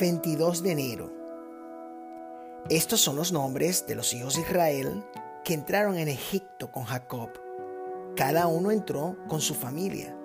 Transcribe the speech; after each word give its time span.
22 0.00 0.62
de 0.62 0.72
enero. 0.72 1.12
Estos 2.68 3.00
son 3.00 3.16
los 3.16 3.32
nombres 3.32 3.86
de 3.86 3.94
los 3.94 4.12
hijos 4.12 4.34
de 4.34 4.42
Israel 4.42 5.04
que 5.44 5.54
entraron 5.54 5.96
en 5.96 6.08
Egipto 6.08 6.70
con 6.70 6.84
Jacob. 6.84 7.30
Cada 8.16 8.46
uno 8.46 8.70
entró 8.70 9.16
con 9.28 9.40
su 9.40 9.54
familia. 9.54 10.16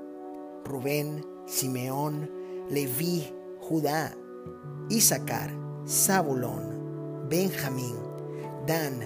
Rubén, 0.65 1.25
Simeón, 1.45 2.29
Leví, 2.69 3.33
Judá, 3.59 4.15
Isaacar, 4.89 5.51
Zabulón, 5.87 7.27
Benjamín, 7.29 7.95
Dan, 8.67 8.99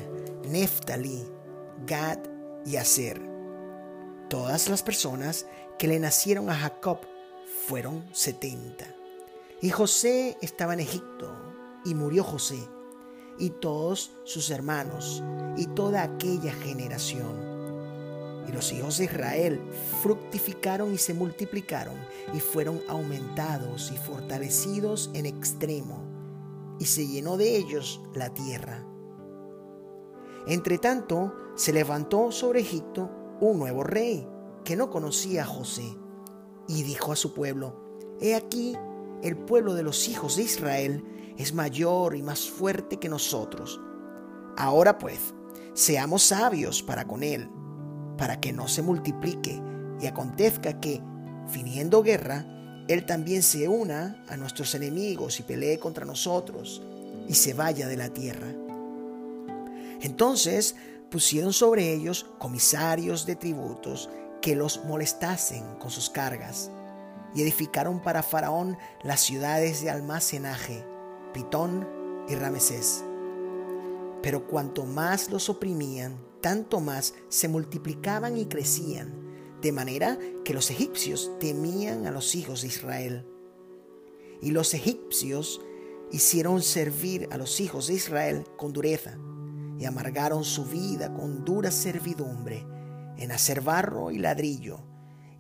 Neftali, 0.48 1.24
Gad 1.86 2.20
y 2.66 2.78
Aser. 2.78 3.22
Todas 4.30 4.70
las 4.70 4.84
personas 4.84 5.46
que 5.78 5.88
le 5.88 6.00
nacieron 6.00 6.50
a 6.50 6.56
Jacob 6.56 7.00
fueron 7.68 8.08
setenta. 8.14 8.99
Y 9.62 9.72
José 9.72 10.38
estaba 10.42 10.74
en 10.74 10.80
Egipto, 10.80 11.36
y 11.84 11.94
murió 11.94 12.24
José, 12.24 12.70
y 13.38 13.50
todos 13.50 14.14
sus 14.24 14.52
hermanos, 14.52 15.22
y 15.58 15.68
toda 15.68 16.04
aquella 16.04 16.54
generación. 16.54 17.50
Y 18.48 18.54
los 18.54 18.72
hijos 18.72 18.98
de 18.98 19.06
Israel 19.06 19.62
fructificaron 20.02 20.94
y 20.94 20.98
se 20.98 21.14
multiplicaron, 21.14 21.96
y 22.34 22.40
fueron 22.40 22.82
aumentados 22.88 23.92
y 23.92 23.98
fortalecidos 23.98 25.10
en 25.14 25.26
extremo, 25.26 26.06
y 26.80 26.86
se 26.86 27.06
llenó 27.06 27.36
de 27.36 27.58
ellos 27.58 28.02
la 28.14 28.34
tierra. 28.34 28.86
Entre 30.48 30.78
tanto, 30.78 31.36
se 31.56 31.74
levantó 31.74 32.32
sobre 32.32 32.62
Egipto 32.62 33.10
un 33.42 33.60
nuevo 33.60 33.84
rey, 33.84 34.26
que 34.64 34.78
no 34.78 34.90
conocía 34.90 35.44
a 35.44 35.48
José, 35.48 35.98
y 36.70 36.84
dijo 36.84 37.12
a 37.12 37.18
su 37.18 37.34
pueblo, 37.34 37.90
He 38.22 38.36
aquí, 38.36 38.78
el 39.24 39.38
pueblo 39.38 39.74
de 39.74 39.84
los 39.84 40.08
hijos 40.08 40.38
de 40.38 40.44
Israel 40.44 41.04
es 41.38 41.54
mayor 41.54 42.16
y 42.16 42.22
más 42.22 42.50
fuerte 42.50 42.98
que 42.98 43.10
nosotros. 43.10 43.80
Ahora 44.58 44.98
pues, 44.98 45.34
seamos 45.74 46.24
sabios 46.24 46.84
para 46.84 47.06
con 47.06 47.24
él, 47.24 47.50
para 48.18 48.40
que 48.40 48.54
no 48.54 48.68
se 48.68 48.82
multiplique 48.82 49.62
y 50.02 50.08
acontezca 50.08 50.80
que, 50.80 51.02
viniendo 51.54 52.04
guerra, 52.04 52.46
él 52.88 53.06
también 53.06 53.44
se 53.44 53.68
una 53.68 54.24
a 54.28 54.38
nuestros 54.38 54.74
enemigos 54.76 55.40
y 55.40 55.44
pelee 55.44 55.80
contra 55.80 56.06
nosotros 56.06 56.82
y 57.28 57.36
se 57.36 57.54
vaya 57.54 57.88
de 57.88 57.98
la 57.98 58.10
tierra. 58.10 58.48
Entonces 60.02 60.76
pusieron 61.12 61.54
sobre 61.54 61.94
ellos 61.94 62.26
comisarios 62.40 63.26
de 63.26 63.36
tributos 63.36 64.10
que 64.42 64.56
los 64.56 64.84
molestasen 64.86 65.64
con 65.80 65.92
sus 65.92 66.10
cargas 66.10 66.72
y 67.34 67.42
edificaron 67.42 68.02
para 68.02 68.24
Faraón 68.24 68.78
las 69.04 69.22
ciudades 69.22 69.82
de 69.82 69.90
almacenaje, 69.90 70.86
Pitón 71.34 71.88
y 72.28 72.36
Ramesés. 72.36 73.04
Pero 74.22 74.48
cuanto 74.48 74.86
más 74.86 75.30
los 75.30 75.50
oprimían, 75.50 76.18
tanto 76.42 76.80
más 76.80 77.14
se 77.30 77.48
multiplicaban 77.48 78.38
y 78.38 78.46
crecían, 78.46 79.14
de 79.62 79.72
manera 79.72 80.18
que 80.44 80.54
los 80.54 80.72
egipcios 80.72 81.32
temían 81.40 82.08
a 82.08 82.12
los 82.12 82.36
hijos 82.36 82.62
de 82.62 82.68
Israel. 82.68 83.28
Y 84.42 84.52
los 84.52 84.74
egipcios 84.74 85.62
hicieron 86.12 86.62
servir 86.62 87.28
a 87.32 87.38
los 87.38 87.60
hijos 87.60 87.88
de 87.88 87.94
Israel 87.96 88.46
con 88.58 88.74
dureza, 88.74 89.18
y 89.78 89.86
amargaron 89.86 90.44
su 90.44 90.66
vida 90.66 91.14
con 91.14 91.46
dura 91.46 91.72
servidumbre, 91.72 92.66
en 93.18 93.32
hacer 93.32 93.62
barro 93.62 94.12
y 94.12 94.18
ladrillo, 94.18 94.89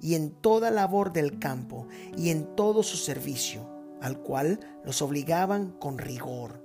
y 0.01 0.15
en 0.15 0.31
toda 0.31 0.71
labor 0.71 1.11
del 1.11 1.39
campo 1.39 1.87
y 2.15 2.29
en 2.29 2.55
todo 2.55 2.83
su 2.83 2.97
servicio, 2.97 3.67
al 4.01 4.19
cual 4.19 4.59
los 4.83 5.01
obligaban 5.01 5.71
con 5.71 5.97
rigor. 5.97 6.63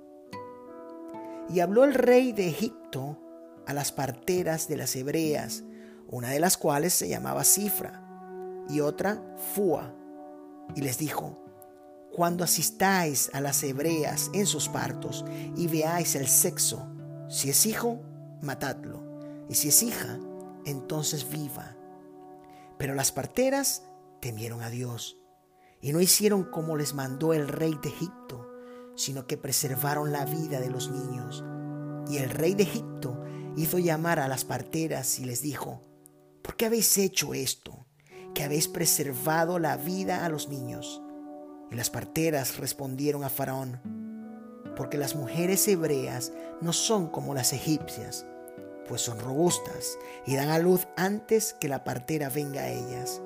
Y 1.49 1.59
habló 1.59 1.83
el 1.83 1.93
rey 1.93 2.31
de 2.31 2.47
Egipto 2.47 3.19
a 3.67 3.73
las 3.73 3.91
parteras 3.91 4.67
de 4.67 4.77
las 4.77 4.95
hebreas, 4.95 5.63
una 6.07 6.29
de 6.29 6.39
las 6.39 6.57
cuales 6.57 6.93
se 6.93 7.07
llamaba 7.07 7.43
Cifra 7.43 8.01
y 8.69 8.79
otra 8.79 9.21
Fua, 9.53 9.93
y 10.75 10.81
les 10.81 10.97
dijo, 10.97 11.37
cuando 12.11 12.43
asistáis 12.43 13.29
a 13.33 13.41
las 13.41 13.61
hebreas 13.63 14.31
en 14.33 14.45
sus 14.45 14.69
partos 14.69 15.25
y 15.55 15.67
veáis 15.67 16.15
el 16.15 16.27
sexo, 16.27 16.87
si 17.27 17.49
es 17.49 17.65
hijo, 17.65 17.99
matadlo, 18.41 19.03
y 19.49 19.55
si 19.55 19.67
es 19.67 19.83
hija, 19.83 20.17
entonces 20.65 21.29
viva 21.29 21.74
pero 22.77 22.93
las 22.95 23.11
parteras 23.11 23.83
temieron 24.21 24.61
a 24.61 24.69
Dios 24.69 25.17
y 25.81 25.93
no 25.93 26.01
hicieron 26.01 26.43
como 26.43 26.77
les 26.77 26.93
mandó 26.93 27.33
el 27.33 27.47
rey 27.47 27.77
de 27.81 27.89
Egipto, 27.89 28.49
sino 28.95 29.27
que 29.27 29.37
preservaron 29.37 30.11
la 30.11 30.25
vida 30.25 30.59
de 30.59 30.69
los 30.69 30.89
niños. 30.89 31.43
Y 32.09 32.17
el 32.17 32.29
rey 32.29 32.55
de 32.55 32.63
Egipto 32.63 33.23
hizo 33.55 33.77
llamar 33.77 34.19
a 34.19 34.27
las 34.27 34.45
parteras 34.45 35.19
y 35.19 35.25
les 35.25 35.41
dijo, 35.41 35.81
¿por 36.41 36.55
qué 36.55 36.65
habéis 36.65 36.97
hecho 36.97 37.33
esto? 37.33 37.85
Que 38.33 38.43
habéis 38.43 38.67
preservado 38.67 39.59
la 39.59 39.77
vida 39.77 40.25
a 40.25 40.29
los 40.29 40.49
niños. 40.49 41.01
Y 41.71 41.75
las 41.75 41.89
parteras 41.89 42.57
respondieron 42.57 43.23
a 43.23 43.29
Faraón, 43.29 43.81
porque 44.75 44.97
las 44.97 45.15
mujeres 45.15 45.67
hebreas 45.67 46.33
no 46.61 46.73
son 46.73 47.07
como 47.07 47.33
las 47.33 47.53
egipcias 47.53 48.25
pues 48.87 49.01
son 49.01 49.19
robustas 49.19 49.97
y 50.25 50.35
dan 50.35 50.49
a 50.49 50.59
luz 50.59 50.87
antes 50.95 51.53
que 51.53 51.67
la 51.67 51.83
partera 51.83 52.29
venga 52.29 52.61
a 52.61 52.69
ellas. 52.69 53.21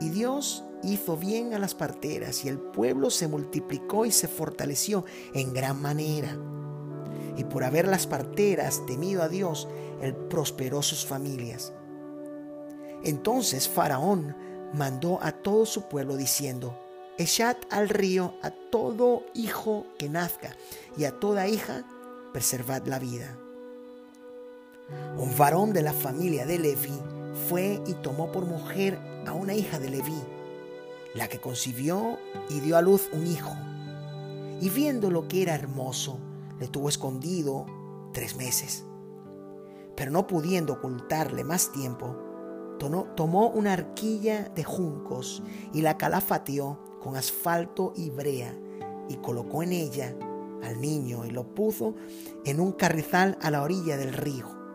Y 0.00 0.10
Dios 0.10 0.64
hizo 0.82 1.16
bien 1.16 1.54
a 1.54 1.58
las 1.58 1.74
parteras 1.74 2.44
y 2.44 2.48
el 2.48 2.58
pueblo 2.58 3.10
se 3.10 3.28
multiplicó 3.28 4.04
y 4.04 4.10
se 4.10 4.28
fortaleció 4.28 5.04
en 5.34 5.52
gran 5.52 5.80
manera. 5.80 6.36
Y 7.36 7.44
por 7.44 7.64
haber 7.64 7.88
las 7.88 8.06
parteras 8.06 8.84
temido 8.86 9.22
a 9.22 9.28
Dios, 9.28 9.68
Él 10.00 10.14
prosperó 10.14 10.82
sus 10.82 11.04
familias. 11.04 11.72
Entonces 13.04 13.68
Faraón 13.68 14.36
mandó 14.72 15.18
a 15.22 15.32
todo 15.32 15.66
su 15.66 15.88
pueblo 15.88 16.16
diciendo, 16.16 16.78
Echad 17.18 17.56
al 17.70 17.88
río 17.88 18.34
a 18.42 18.50
todo 18.50 19.24
hijo 19.32 19.86
que 19.98 20.10
nazca 20.10 20.54
y 20.98 21.04
a 21.04 21.18
toda 21.18 21.48
hija 21.48 21.84
preservad 22.32 22.86
la 22.86 22.98
vida. 22.98 23.38
Un 25.18 25.36
varón 25.36 25.72
de 25.72 25.82
la 25.82 25.92
familia 25.92 26.46
de 26.46 26.58
Leví 26.58 26.96
fue 27.48 27.82
y 27.86 27.94
tomó 27.94 28.30
por 28.30 28.44
mujer 28.44 28.98
a 29.26 29.32
una 29.32 29.54
hija 29.54 29.80
de 29.80 29.90
Leví, 29.90 30.22
la 31.14 31.28
que 31.28 31.40
concibió 31.40 32.18
y 32.48 32.60
dio 32.60 32.76
a 32.76 32.82
luz 32.82 33.08
un 33.12 33.26
hijo. 33.26 33.52
Y 34.60 34.70
viendo 34.70 35.10
lo 35.10 35.26
que 35.26 35.42
era 35.42 35.54
hermoso, 35.54 36.18
le 36.60 36.68
tuvo 36.68 36.88
escondido 36.88 37.66
tres 38.12 38.36
meses. 38.36 38.84
Pero 39.96 40.12
no 40.12 40.26
pudiendo 40.26 40.74
ocultarle 40.74 41.42
más 41.42 41.72
tiempo, 41.72 42.16
tomó 42.78 43.48
una 43.48 43.72
arquilla 43.72 44.50
de 44.50 44.62
juncos 44.62 45.42
y 45.72 45.82
la 45.82 45.98
calafateó 45.98 46.78
con 47.02 47.16
asfalto 47.16 47.92
y 47.96 48.10
brea 48.10 48.54
y 49.08 49.16
colocó 49.16 49.62
en 49.62 49.72
ella 49.72 50.14
al 50.62 50.80
niño 50.80 51.24
y 51.24 51.30
lo 51.30 51.54
puso 51.54 51.94
en 52.44 52.60
un 52.60 52.72
carrizal 52.72 53.36
a 53.40 53.50
la 53.50 53.62
orilla 53.62 53.96
del 53.96 54.12
río 54.12 54.65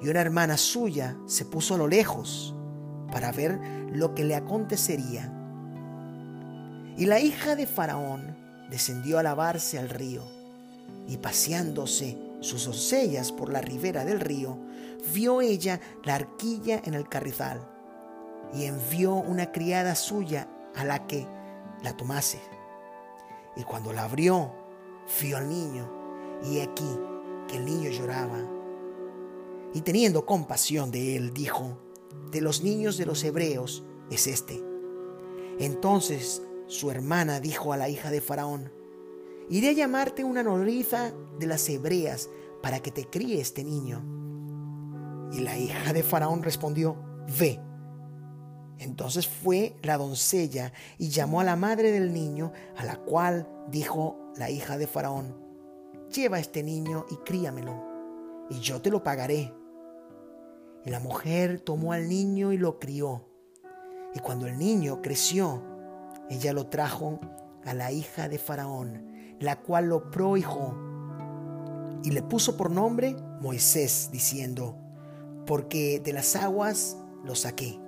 y 0.00 0.08
una 0.08 0.20
hermana 0.20 0.56
suya 0.56 1.16
se 1.26 1.44
puso 1.44 1.74
a 1.74 1.78
lo 1.78 1.88
lejos 1.88 2.54
para 3.10 3.32
ver 3.32 3.58
lo 3.92 4.14
que 4.14 4.24
le 4.24 4.36
acontecería. 4.36 5.32
Y 6.96 7.06
la 7.06 7.20
hija 7.20 7.56
de 7.56 7.66
Faraón 7.66 8.36
descendió 8.70 9.18
a 9.18 9.22
lavarse 9.22 9.78
al 9.78 9.88
río 9.88 10.22
y 11.06 11.16
paseándose 11.16 12.18
sus 12.40 12.66
doncellas 12.66 13.32
por 13.32 13.52
la 13.52 13.60
ribera 13.60 14.04
del 14.04 14.20
río, 14.20 14.58
vio 15.12 15.40
ella 15.40 15.80
la 16.04 16.16
arquilla 16.16 16.80
en 16.84 16.94
el 16.94 17.08
carrizal 17.08 17.60
y 18.54 18.64
envió 18.64 19.14
una 19.14 19.52
criada 19.52 19.94
suya 19.94 20.48
a 20.74 20.84
la 20.84 21.06
que 21.06 21.26
la 21.82 21.96
tomase. 21.96 22.40
Y 23.56 23.62
cuando 23.62 23.92
la 23.92 24.04
abrió, 24.04 24.52
vio 25.20 25.36
al 25.38 25.48
niño 25.48 25.90
y 26.44 26.60
aquí 26.60 26.88
que 27.48 27.56
el 27.56 27.64
niño 27.64 27.90
lloraba 27.90 28.38
y 29.74 29.82
teniendo 29.82 30.24
compasión 30.26 30.90
de 30.90 31.16
él, 31.16 31.34
dijo, 31.34 31.78
de 32.30 32.40
los 32.40 32.62
niños 32.62 32.96
de 32.96 33.06
los 33.06 33.22
hebreos 33.24 33.84
es 34.10 34.26
este. 34.26 34.62
Entonces 35.58 36.42
su 36.66 36.90
hermana 36.90 37.40
dijo 37.40 37.72
a 37.72 37.76
la 37.76 37.88
hija 37.88 38.10
de 38.10 38.20
Faraón, 38.20 38.72
iré 39.48 39.70
a 39.70 39.72
llamarte 39.72 40.24
una 40.24 40.42
nodriza 40.42 41.12
de 41.38 41.46
las 41.46 41.68
hebreas 41.68 42.28
para 42.62 42.80
que 42.80 42.90
te 42.90 43.06
críe 43.06 43.40
este 43.40 43.64
niño. 43.64 44.04
Y 45.32 45.40
la 45.40 45.58
hija 45.58 45.92
de 45.92 46.02
Faraón 46.02 46.42
respondió, 46.42 46.96
ve. 47.38 47.60
Entonces 48.78 49.26
fue 49.26 49.76
la 49.82 49.98
doncella 49.98 50.72
y 50.98 51.08
llamó 51.08 51.40
a 51.40 51.44
la 51.44 51.56
madre 51.56 51.90
del 51.90 52.12
niño, 52.12 52.52
a 52.76 52.84
la 52.84 52.96
cual 52.96 53.48
dijo 53.70 54.32
la 54.36 54.50
hija 54.50 54.78
de 54.78 54.86
Faraón, 54.86 55.36
lleva 56.14 56.38
este 56.38 56.62
niño 56.62 57.04
y 57.10 57.16
críamelo, 57.16 57.84
y 58.48 58.60
yo 58.60 58.80
te 58.80 58.90
lo 58.90 59.02
pagaré 59.02 59.52
la 60.88 61.00
mujer 61.00 61.60
tomó 61.60 61.92
al 61.92 62.08
niño 62.08 62.52
y 62.52 62.58
lo 62.58 62.78
crió. 62.78 63.24
Y 64.14 64.20
cuando 64.20 64.46
el 64.46 64.58
niño 64.58 65.02
creció, 65.02 65.62
ella 66.30 66.52
lo 66.52 66.66
trajo 66.68 67.20
a 67.64 67.74
la 67.74 67.92
hija 67.92 68.28
de 68.28 68.38
Faraón, 68.38 69.36
la 69.40 69.60
cual 69.60 69.88
lo 69.88 70.10
prohijó 70.10 70.76
y 72.02 72.10
le 72.10 72.22
puso 72.22 72.56
por 72.56 72.70
nombre 72.70 73.16
Moisés, 73.40 74.10
diciendo, 74.12 74.76
porque 75.46 76.00
de 76.00 76.12
las 76.12 76.36
aguas 76.36 76.96
lo 77.24 77.34
saqué. 77.34 77.78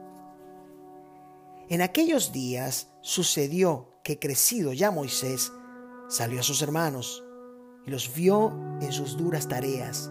En 1.69 1.83
aquellos 1.83 2.33
días 2.33 2.89
sucedió 3.01 4.01
que 4.03 4.19
crecido 4.19 4.73
ya 4.73 4.91
Moisés, 4.91 5.53
salió 6.09 6.41
a 6.41 6.43
sus 6.43 6.63
hermanos 6.63 7.23
y 7.87 7.91
los 7.91 8.13
vio 8.15 8.53
en 8.81 8.93
sus 8.93 9.17
duras 9.17 9.49
tareas 9.49 10.11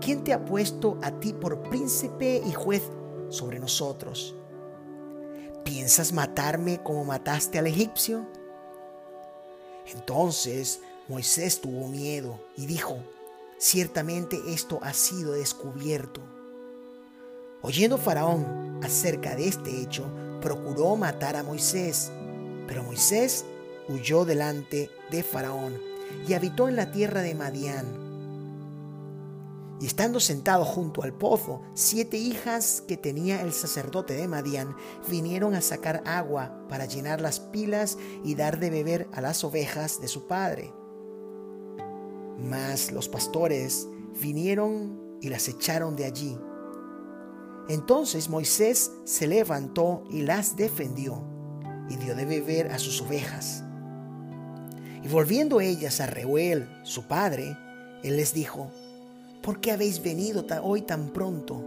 ¿quién 0.00 0.24
te 0.24 0.32
ha 0.32 0.44
puesto 0.44 0.98
a 1.02 1.10
ti 1.20 1.32
por 1.32 1.62
príncipe 1.62 2.42
y 2.44 2.52
juez 2.52 2.82
sobre 3.28 3.58
nosotros? 3.58 4.34
¿Piensas 5.64 6.12
matarme 6.12 6.82
como 6.82 7.04
mataste 7.04 7.58
al 7.58 7.66
egipcio? 7.66 8.26
Entonces 9.86 10.80
Moisés 11.08 11.60
tuvo 11.60 11.88
miedo 11.88 12.38
y 12.56 12.66
dijo, 12.66 12.96
ciertamente 13.58 14.40
esto 14.48 14.78
ha 14.82 14.92
sido 14.92 15.32
descubierto. 15.32 16.20
Oyendo 17.62 17.96
Faraón 17.96 18.80
acerca 18.82 19.34
de 19.36 19.48
este 19.48 19.80
hecho, 19.80 20.04
procuró 20.42 20.96
matar 20.96 21.36
a 21.36 21.42
Moisés, 21.42 22.10
pero 22.66 22.82
Moisés 22.82 23.44
huyó 23.88 24.24
delante 24.26 24.90
de 25.10 25.22
Faraón 25.22 25.78
y 26.28 26.34
habitó 26.34 26.68
en 26.68 26.76
la 26.76 26.90
tierra 26.92 27.22
de 27.22 27.34
Madián 27.34 28.03
y 29.80 29.86
estando 29.86 30.20
sentado 30.20 30.64
junto 30.64 31.02
al 31.02 31.12
pozo, 31.12 31.62
siete 31.74 32.16
hijas 32.16 32.82
que 32.86 32.96
tenía 32.96 33.42
el 33.42 33.52
sacerdote 33.52 34.14
de 34.14 34.28
Madián 34.28 34.76
vinieron 35.08 35.54
a 35.54 35.60
sacar 35.60 36.02
agua 36.06 36.66
para 36.68 36.86
llenar 36.86 37.20
las 37.20 37.40
pilas 37.40 37.98
y 38.22 38.34
dar 38.34 38.60
de 38.60 38.70
beber 38.70 39.08
a 39.12 39.20
las 39.20 39.42
ovejas 39.42 40.00
de 40.00 40.08
su 40.08 40.26
padre. 40.26 40.72
Mas 42.38 42.92
los 42.92 43.08
pastores 43.08 43.88
vinieron 44.20 45.18
y 45.20 45.28
las 45.28 45.48
echaron 45.48 45.96
de 45.96 46.04
allí. 46.04 46.38
Entonces 47.68 48.28
Moisés 48.28 48.92
se 49.04 49.26
levantó 49.26 50.04
y 50.10 50.22
las 50.22 50.56
defendió 50.56 51.24
y 51.88 51.96
dio 51.96 52.14
de 52.14 52.24
beber 52.24 52.70
a 52.70 52.78
sus 52.78 53.00
ovejas. 53.00 53.64
Y 55.02 55.08
volviendo 55.08 55.60
ellas 55.60 56.00
a 56.00 56.06
Reuel, 56.06 56.68
su 56.82 57.06
padre, 57.06 57.56
él 58.02 58.16
les 58.16 58.32
dijo, 58.32 58.70
¿por 59.44 59.60
qué 59.60 59.72
habéis 59.72 60.02
venido 60.02 60.46
hoy 60.62 60.82
tan 60.82 61.10
pronto? 61.10 61.62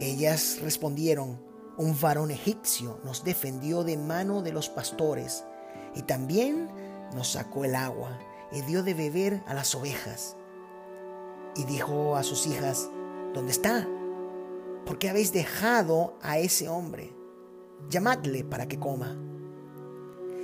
Ellas 0.00 0.58
respondieron, 0.62 1.38
un 1.76 1.94
varón 2.00 2.30
egipcio 2.30 2.98
nos 3.04 3.24
defendió 3.24 3.84
de 3.84 3.98
mano 3.98 4.40
de 4.40 4.52
los 4.52 4.70
pastores 4.70 5.44
y 5.94 6.02
también 6.02 6.70
nos 7.14 7.32
sacó 7.32 7.66
el 7.66 7.74
agua 7.74 8.18
y 8.50 8.62
dio 8.62 8.82
de 8.82 8.94
beber 8.94 9.42
a 9.46 9.52
las 9.52 9.74
ovejas. 9.74 10.36
Y 11.56 11.64
dijo 11.64 12.16
a 12.16 12.22
sus 12.22 12.46
hijas, 12.46 12.88
¿dónde 13.34 13.52
está? 13.52 13.86
¿Por 14.86 14.98
qué 14.98 15.10
habéis 15.10 15.34
dejado 15.34 16.16
a 16.22 16.38
ese 16.38 16.70
hombre? 16.70 17.14
Llamadle 17.90 18.44
para 18.44 18.66
que 18.66 18.78
coma. 18.78 19.14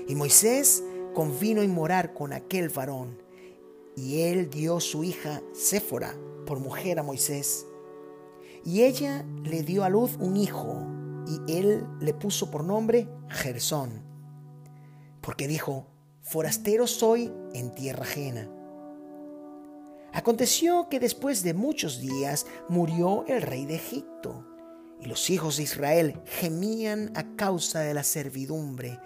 Y 0.07 0.15
Moisés 0.15 0.85
convino 1.15 1.63
en 1.63 1.73
morar 1.73 2.13
con 2.13 2.35
aquel 2.35 2.69
varón 2.69 3.22
y 3.97 4.23
él 4.23 4.51
dio 4.51 4.81
su 4.81 5.05
hija 5.05 5.43
Séfora 5.53 6.17
por 6.47 6.61
mujer 6.61 6.99
a 6.99 7.03
Moisés. 7.03 7.67
Y 8.65 8.83
ella 8.83 9.25
le 9.43 9.63
dio 9.63 9.85
a 9.85 9.89
luz 9.89 10.17
un 10.19 10.37
hijo, 10.37 10.87
y 11.27 11.59
él 11.59 11.87
le 12.01 12.15
puso 12.15 12.51
por 12.51 12.65
nombre 12.65 13.09
Gersón, 13.29 14.03
porque 15.21 15.49
dijo, 15.49 15.87
forastero 16.21 16.87
soy 16.87 17.33
en 17.55 17.75
tierra 17.75 18.03
ajena. 18.03 18.51
Aconteció 20.13 20.89
que 20.89 21.01
después 21.01 21.43
de 21.43 21.55
muchos 21.55 22.01
días 22.01 22.47
murió 22.69 23.25
el 23.27 23.43
rey 23.43 23.67
de 23.67 23.77
Egipto, 23.77 24.47
y 25.01 25.07
los 25.07 25.31
hijos 25.31 25.57
de 25.57 25.65
Israel 25.65 26.21
gemían 26.25 27.13
a 27.17 27.35
causa 27.35 27.81
de 27.81 27.95
la 27.95 28.05
servidumbre, 28.05 28.99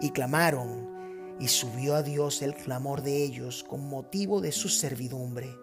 y 0.00 0.10
clamaron, 0.10 1.01
y 1.42 1.48
subió 1.48 1.96
a 1.96 2.04
Dios 2.04 2.40
el 2.40 2.54
clamor 2.54 3.02
de 3.02 3.24
ellos 3.24 3.64
con 3.64 3.88
motivo 3.88 4.40
de 4.40 4.52
su 4.52 4.68
servidumbre. 4.68 5.58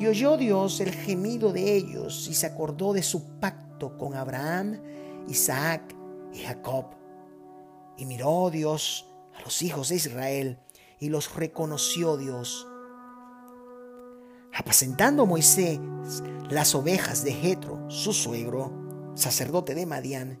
Y 0.00 0.08
oyó 0.08 0.36
Dios 0.36 0.80
el 0.80 0.90
gemido 0.90 1.52
de 1.52 1.76
ellos 1.76 2.26
y 2.28 2.34
se 2.34 2.46
acordó 2.46 2.92
de 2.92 3.04
su 3.04 3.38
pacto 3.38 3.96
con 3.96 4.16
Abraham, 4.16 4.82
Isaac 5.28 5.94
y 6.32 6.40
Jacob. 6.40 6.86
Y 7.96 8.04
miró 8.04 8.50
Dios 8.50 9.06
a 9.38 9.42
los 9.42 9.62
hijos 9.62 9.90
de 9.90 9.94
Israel 9.94 10.58
y 10.98 11.08
los 11.08 11.32
reconoció 11.36 12.16
Dios. 12.16 12.66
Apacentando 14.52 15.24
Moisés 15.24 15.78
las 16.50 16.74
ovejas 16.74 17.22
de 17.22 17.32
Jetro, 17.32 17.88
su 17.88 18.12
suegro, 18.12 18.72
sacerdote 19.14 19.76
de 19.76 19.86
Madián, 19.86 20.40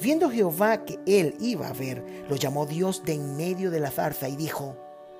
Viendo 0.00 0.30
Jehová 0.30 0.84
que 0.84 1.00
él 1.06 1.34
iba 1.40 1.68
a 1.68 1.72
ver, 1.72 2.04
lo 2.28 2.36
llamó 2.36 2.66
Dios 2.66 3.02
de 3.04 3.14
en 3.14 3.36
medio 3.36 3.70
de 3.70 3.80
la 3.80 3.90
zarza 3.90 4.28
y 4.28 4.36
dijo, 4.36 4.76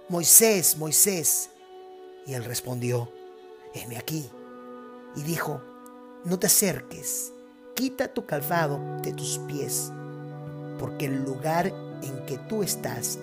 Moisés, 0.09 0.77
Moisés. 0.79 1.51
Y 2.27 2.35
él 2.35 2.45
respondió, 2.45 3.11
heme 3.75 3.97
aquí. 3.97 4.31
Y 5.17 5.23
dijo, 5.23 5.61
no 6.25 6.39
te 6.39 6.47
acerques, 6.47 7.33
quita 7.75 8.13
tu 8.15 8.25
calzado 8.25 8.79
de 9.03 9.13
tus 9.13 9.39
pies, 9.49 9.91
porque 10.79 11.07
el 11.07 11.25
lugar 11.25 11.67
en 11.67 12.27
que 12.27 12.39
tú 12.49 12.63
estás, 12.63 13.19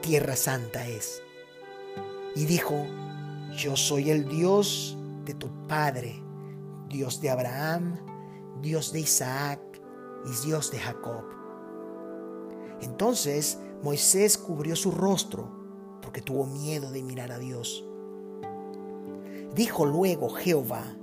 tierra 0.00 0.34
santa 0.34 0.84
es. 0.88 1.22
Y 2.34 2.46
dijo, 2.46 2.74
yo 3.56 3.76
soy 3.76 4.10
el 4.10 4.28
Dios 4.28 4.96
de 5.24 5.34
tu 5.34 5.48
Padre, 5.68 6.20
Dios 6.88 7.20
de 7.20 7.30
Abraham, 7.30 7.98
Dios 8.62 8.92
de 8.92 9.00
Isaac 9.00 9.67
y 10.26 10.46
Dios 10.46 10.70
de 10.70 10.78
Jacob. 10.78 11.24
Entonces 12.80 13.58
Moisés 13.82 14.38
cubrió 14.38 14.76
su 14.76 14.90
rostro 14.90 15.58
porque 16.02 16.20
tuvo 16.22 16.46
miedo 16.46 16.90
de 16.90 17.02
mirar 17.02 17.32
a 17.32 17.38
Dios. 17.38 17.84
Dijo 19.54 19.86
luego 19.86 20.30
Jehová, 20.30 20.96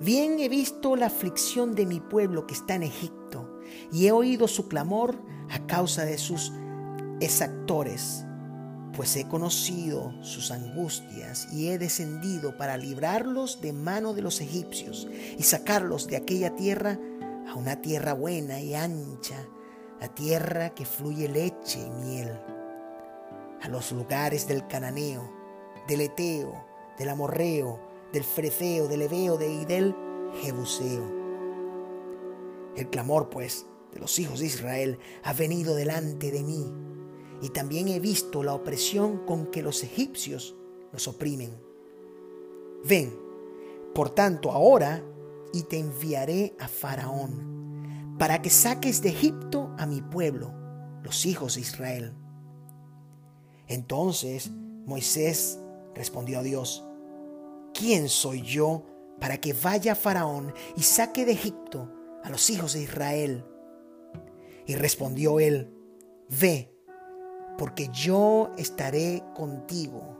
bien 0.00 0.40
he 0.40 0.48
visto 0.48 0.96
la 0.96 1.06
aflicción 1.06 1.74
de 1.74 1.86
mi 1.86 2.00
pueblo 2.00 2.46
que 2.46 2.54
está 2.54 2.74
en 2.74 2.82
Egipto 2.82 3.60
y 3.90 4.06
he 4.06 4.12
oído 4.12 4.48
su 4.48 4.68
clamor 4.68 5.16
a 5.50 5.66
causa 5.66 6.04
de 6.04 6.18
sus 6.18 6.52
exactores, 7.20 8.24
pues 8.96 9.14
he 9.16 9.28
conocido 9.28 10.12
sus 10.22 10.50
angustias 10.50 11.48
y 11.52 11.68
he 11.68 11.78
descendido 11.78 12.56
para 12.56 12.76
librarlos 12.76 13.60
de 13.60 13.72
mano 13.72 14.12
de 14.12 14.22
los 14.22 14.40
egipcios 14.40 15.08
y 15.38 15.42
sacarlos 15.44 16.08
de 16.08 16.16
aquella 16.16 16.54
tierra 16.56 16.98
a 17.52 17.56
una 17.56 17.82
tierra 17.82 18.14
buena 18.14 18.60
y 18.60 18.74
ancha, 18.74 19.46
a 20.00 20.08
tierra 20.08 20.70
que 20.70 20.86
fluye 20.86 21.28
leche 21.28 21.80
y 21.80 21.90
miel, 21.90 22.30
a 23.60 23.68
los 23.68 23.92
lugares 23.92 24.48
del 24.48 24.66
cananeo, 24.66 25.30
del 25.86 26.00
eteo, 26.00 26.64
del 26.98 27.10
amorreo, 27.10 27.78
del 28.10 28.24
freceo, 28.24 28.88
del 28.88 29.02
ebeo 29.02 29.38
y 29.42 29.66
del 29.66 29.94
jebuseo. 30.40 31.04
El 32.74 32.88
clamor, 32.88 33.28
pues, 33.28 33.66
de 33.92 34.00
los 34.00 34.18
hijos 34.18 34.40
de 34.40 34.46
Israel 34.46 34.98
ha 35.22 35.34
venido 35.34 35.74
delante 35.74 36.30
de 36.30 36.42
mí, 36.42 36.72
y 37.42 37.50
también 37.50 37.88
he 37.88 38.00
visto 38.00 38.42
la 38.42 38.54
opresión 38.54 39.26
con 39.26 39.46
que 39.46 39.62
los 39.62 39.82
egipcios 39.84 40.56
nos 40.90 41.06
oprimen. 41.06 41.60
Ven, 42.84 43.14
por 43.94 44.08
tanto, 44.08 44.52
ahora 44.52 45.04
y 45.52 45.64
te 45.64 45.78
enviaré 45.78 46.54
a 46.58 46.68
Faraón, 46.68 48.16
para 48.18 48.40
que 48.42 48.50
saques 48.50 49.02
de 49.02 49.10
Egipto 49.10 49.74
a 49.78 49.86
mi 49.86 50.00
pueblo, 50.00 50.54
los 51.02 51.26
hijos 51.26 51.56
de 51.56 51.60
Israel. 51.60 52.14
Entonces 53.66 54.50
Moisés 54.86 55.58
respondió 55.94 56.40
a 56.40 56.42
Dios, 56.42 56.84
¿quién 57.74 58.08
soy 58.08 58.42
yo 58.42 58.84
para 59.20 59.38
que 59.38 59.52
vaya 59.52 59.92
a 59.92 59.96
Faraón 59.96 60.54
y 60.76 60.82
saque 60.82 61.24
de 61.24 61.32
Egipto 61.32 61.92
a 62.22 62.30
los 62.30 62.48
hijos 62.50 62.72
de 62.72 62.82
Israel? 62.82 63.44
Y 64.66 64.74
respondió 64.74 65.40
él, 65.40 65.74
ve, 66.28 66.74
porque 67.58 67.88
yo 67.92 68.52
estaré 68.56 69.22
contigo. 69.34 70.18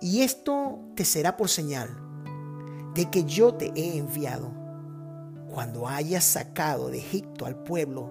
Y 0.00 0.22
esto 0.22 0.80
te 0.96 1.04
será 1.04 1.36
por 1.36 1.48
señal 1.48 2.11
de 2.94 3.10
que 3.10 3.24
yo 3.24 3.54
te 3.54 3.72
he 3.74 3.96
enviado. 3.96 4.52
Cuando 5.48 5.86
hayas 5.86 6.24
sacado 6.24 6.88
de 6.88 6.98
Egipto 6.98 7.46
al 7.46 7.62
pueblo, 7.62 8.10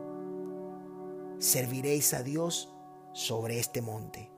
serviréis 1.39 2.13
a 2.13 2.23
Dios 2.23 2.73
sobre 3.13 3.59
este 3.59 3.81
monte. 3.81 4.31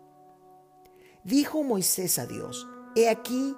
Dijo 1.23 1.63
Moisés 1.63 2.19
a 2.19 2.25
Dios, 2.25 2.67
He 2.95 3.09
aquí 3.09 3.55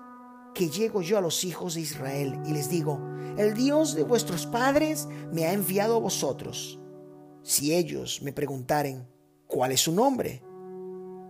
que 0.53 0.69
llego 0.69 1.01
yo 1.01 1.17
a 1.17 1.21
los 1.21 1.43
hijos 1.43 1.75
de 1.75 1.81
Israel 1.81 2.39
y 2.45 2.53
les 2.53 2.69
digo, 2.69 2.99
el 3.37 3.53
Dios 3.53 3.93
de 3.93 4.03
vuestros 4.03 4.47
padres 4.47 5.07
me 5.31 5.45
ha 5.45 5.53
enviado 5.53 5.97
a 5.97 5.99
vosotros. 5.99 6.79
Si 7.43 7.75
ellos 7.75 8.21
me 8.21 8.31
preguntaren, 8.31 9.05
¿cuál 9.45 9.73
es 9.73 9.81
su 9.81 9.91
nombre? 9.91 10.41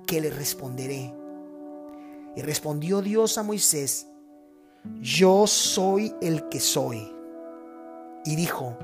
¿Qué 0.05 0.21
les 0.21 0.35
responderé? 0.35 1.13
Y 2.35 2.41
respondió 2.41 3.01
Dios 3.01 3.37
a 3.39 3.43
Moisés, 3.43 4.07
yo 5.01 5.47
soy 5.47 6.15
el 6.21 6.47
que 6.49 6.59
soy. 6.59 7.11
Y 8.25 8.35
dijo, 8.35 8.77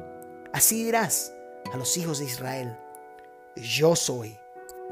así 0.53 0.84
dirás 0.84 1.34
a 1.74 1.77
los 1.77 1.98
hijos 1.98 2.20
de 2.20 2.25
Israel, 2.25 2.77
yo 3.55 3.96
soy, 3.96 4.38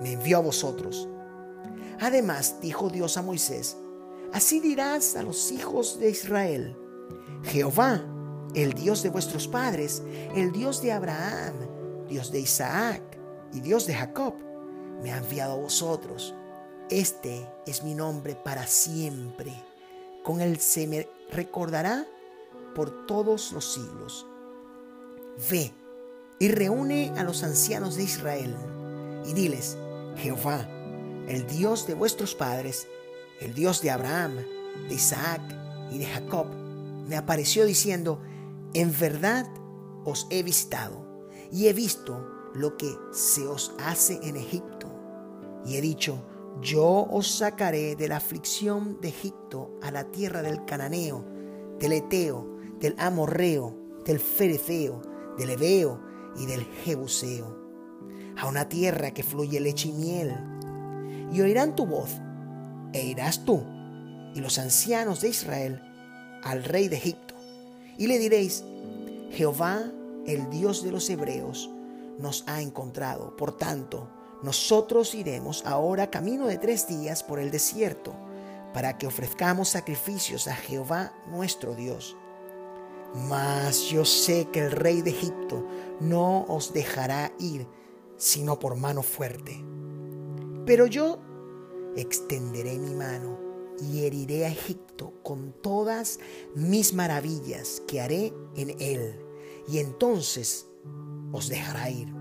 me 0.01 0.13
envió 0.13 0.38
a 0.38 0.42
vosotros. 0.42 1.08
Además 2.00 2.56
dijo 2.62 2.89
Dios 2.89 3.18
a 3.18 3.22
Moisés, 3.22 3.78
así 4.34 4.60
dirás 4.60 5.16
a 5.16 5.24
los 5.24 5.51
hijos 5.51 6.00
de 6.00 6.10
Israel, 6.10 6.78
Jehová, 7.44 8.04
el 8.56 8.74
Dios 8.74 9.04
de 9.04 9.10
vuestros 9.10 9.48
padres, 9.48 10.01
el 10.36 10.51
Dios 10.51 10.82
de 10.82 10.92
Abraham, 10.92 11.54
Dios 12.08 12.32
de 12.32 12.39
Isaac 12.39 13.04
y 13.54 13.60
Dios 13.60 13.86
de 13.86 13.94
Jacob, 13.94 14.34
me 15.04 15.12
ha 15.12 15.18
enviado 15.18 15.54
a 15.54 15.58
vosotros. 15.58 16.34
Este 16.89 17.48
es 17.68 17.84
mi 17.84 17.94
nombre 17.94 18.36
para 18.36 18.66
siempre. 18.66 19.69
Con 20.24 20.42
él 20.42 20.60
se 20.60 20.88
me 20.88 21.08
recordará 21.32 22.06
por 22.76 23.06
todos 23.06 23.52
los 23.52 23.74
siglos. 23.74 24.26
Ve 25.50 25.74
y 26.40 26.50
reúne 26.50 27.14
a 27.18 27.24
los 27.24 27.44
ancianos 27.44 27.96
de 27.96 28.04
Israel 28.04 28.56
y 29.26 29.34
diles, 29.34 29.78
Jehová, 30.18 30.68
el 31.28 31.46
Dios 31.48 31.88
de 31.88 31.94
vuestros 31.94 32.36
padres, 32.36 32.88
el 33.40 33.54
Dios 33.54 33.82
de 33.82 33.92
Abraham, 33.92 34.38
de 34.88 34.96
Isaac 34.96 35.42
y 35.92 35.98
de 35.98 36.06
Jacob, 36.06 36.48
me 37.08 37.18
apareció 37.18 37.66
diciendo, 37.66 38.22
en 38.74 38.98
verdad 38.98 39.48
os 40.06 40.28
he 40.30 40.44
visitado 40.44 41.06
y 41.52 41.68
he 41.68 41.74
visto 41.74 42.28
lo 42.54 42.78
que 42.78 42.96
se 43.12 43.48
os 43.48 43.74
hace 43.80 44.20
en 44.24 44.36
Egipto. 44.36 44.88
Y 45.66 45.76
he 45.76 45.82
dicho, 45.82 46.24
yo 46.62 47.08
os 47.10 47.28
sacaré 47.28 47.96
de 47.96 48.08
la 48.08 48.18
aflicción 48.18 49.00
de 49.01 49.10
Egipto 49.10 49.78
a 49.82 49.92
la 49.92 50.06
tierra 50.06 50.42
del 50.42 50.66
Cananeo, 50.66 51.25
del 51.80 51.94
Eteo, 51.94 52.58
del 52.80 52.96
Amorreo, 52.98 53.75
del 54.06 54.20
Fereceo, 54.20 55.01
del 55.38 55.51
Ebeo 55.51 56.01
y 56.38 56.46
del 56.46 56.66
Jebuseo, 56.66 57.58
a 58.38 58.48
una 58.48 58.68
tierra 58.68 59.12
que 59.12 59.24
fluye 59.24 59.60
leche 59.60 59.89
y 59.89 59.94
miel. 59.94 60.36
Y 61.32 61.42
oirán 61.42 61.75
tu 61.75 61.86
voz, 61.86 62.10
e 62.94 63.06
irás 63.06 63.46
tú 63.46 63.63
y 64.34 64.42
los 64.42 64.58
ancianos 64.58 65.22
de 65.22 65.30
Israel 65.30 65.82
al 66.44 66.63
rey 66.63 66.88
de 66.88 66.98
Egipto, 66.98 67.36
y 67.98 68.08
le 68.08 68.18
diréis, 68.18 68.63
Jehová, 69.32 69.92
el 70.25 70.50
Dios 70.50 70.84
de 70.84 70.92
los 70.92 71.10
hebreos, 71.10 71.70
nos 72.18 72.44
ha 72.48 72.62
encontrado. 72.62 73.36
Por 73.36 73.58
tanto, 73.58 74.10
nosotros 74.41 75.15
iremos 75.15 75.65
ahora 75.65 76.10
camino 76.10 76.48
de 76.48 76.58
tres 76.58 76.88
días 76.88 77.24
por 77.24 77.39
el 77.39 77.51
desierto, 77.51 78.15
para 78.74 78.98
que 78.98 79.08
ofrezcamos 79.08 79.69
sacrificios 79.69 80.48
a 80.48 80.55
Jehová 80.55 81.13
nuestro 81.27 81.75
Dios. 81.75 82.15
Mas 83.13 83.89
yo 83.89 84.05
sé 84.05 84.48
que 84.51 84.60
el 84.60 84.72
rey 84.72 85.01
de 85.01 85.10
Egipto 85.10 85.65
no 86.00 86.43
os 86.43 86.74
dejará 86.74 87.34
ir, 87.39 87.67
sino 88.17 88.60
por 88.60 88.75
mano 88.75 89.01
fuerte. 89.01 89.63
Pero 90.65 90.86
yo 90.86 91.19
extenderé 91.96 92.77
mi 92.77 92.93
mano 92.93 93.39
y 93.81 94.05
heriré 94.05 94.46
a 94.46 94.50
Egipto 94.50 95.13
con 95.24 95.53
todas 95.53 96.19
mis 96.53 96.93
maravillas 96.93 97.81
que 97.88 98.01
haré 98.01 98.34
en 98.55 98.75
él, 98.79 99.19
y 99.67 99.79
entonces 99.79 100.67
os 101.31 101.50
dejará 101.50 101.89
ir. 101.89 102.19